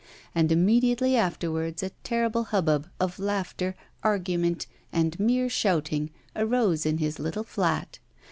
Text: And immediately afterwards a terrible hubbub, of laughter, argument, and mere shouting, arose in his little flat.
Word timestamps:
And 0.33 0.51
immediately 0.51 1.15
afterwards 1.15 1.83
a 1.83 1.91
terrible 2.03 2.45
hubbub, 2.45 2.87
of 2.99 3.19
laughter, 3.19 3.75
argument, 4.01 4.65
and 4.91 5.19
mere 5.19 5.47
shouting, 5.47 6.09
arose 6.35 6.87
in 6.87 6.97
his 6.97 7.19
little 7.19 7.43
flat. 7.43 7.99